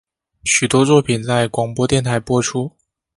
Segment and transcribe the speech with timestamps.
[0.45, 2.75] 许多作品在广播电台播出。